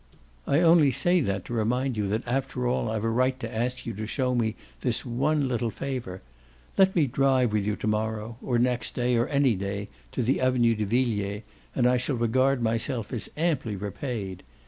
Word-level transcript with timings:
"I 0.47 0.61
only 0.61 0.89
say 0.91 1.21
that 1.21 1.45
to 1.45 1.53
remind 1.53 1.95
you 1.95 2.07
that 2.07 2.27
after 2.27 2.67
all 2.67 2.89
I've 2.89 3.03
a 3.03 3.09
right 3.11 3.39
to 3.39 3.55
ask 3.55 3.85
you 3.85 3.93
to 3.93 4.07
show 4.07 4.33
me 4.33 4.55
this 4.79 5.05
one 5.05 5.47
little 5.47 5.69
favour. 5.69 6.21
Let 6.75 6.95
me 6.95 7.05
drive 7.05 7.53
with 7.53 7.67
you 7.67 7.75
to 7.75 7.85
morrow, 7.85 8.35
or 8.41 8.57
next 8.57 8.95
day 8.95 9.15
or 9.15 9.27
any 9.27 9.53
day, 9.53 9.89
to 10.13 10.23
the 10.23 10.41
Avenue 10.41 10.73
de 10.73 10.85
Villiers, 10.85 11.43
and 11.75 11.85
I 11.85 11.97
shall 11.97 12.15
regard 12.17 12.63
myself 12.63 13.13
as 13.13 13.29
amply 13.37 13.75
repaid. 13.75 14.41